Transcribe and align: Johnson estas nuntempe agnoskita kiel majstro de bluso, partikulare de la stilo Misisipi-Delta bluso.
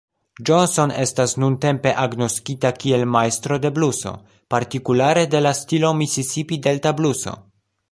Johnson 0.49 0.93
estas 1.01 1.35
nuntempe 1.43 1.91
agnoskita 2.03 2.71
kiel 2.85 3.05
majstro 3.17 3.59
de 3.67 3.73
bluso, 3.77 4.15
partikulare 4.55 5.29
de 5.35 5.45
la 5.49 5.55
stilo 5.63 5.95
Misisipi-Delta 6.03 6.99
bluso. 7.03 7.39